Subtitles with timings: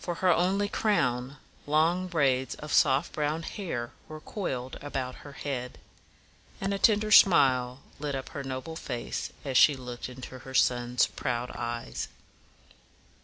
[0.00, 1.36] For her only crown,
[1.68, 5.78] long braids of soft brown hair were coiled about her head;
[6.60, 11.06] and a tender smile lit up her noble face as she looked into her sons'
[11.06, 12.08] proud eyes.